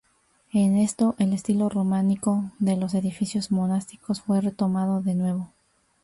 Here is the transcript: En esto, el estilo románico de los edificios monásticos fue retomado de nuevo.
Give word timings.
En 0.51 0.77
esto, 0.77 1.13
el 1.19 1.31
estilo 1.31 1.69
románico 1.69 2.45
de 2.57 2.75
los 2.75 2.95
edificios 2.95 3.51
monásticos 3.51 4.19
fue 4.19 4.41
retomado 4.41 5.03
de 5.03 5.13
nuevo. 5.13 5.51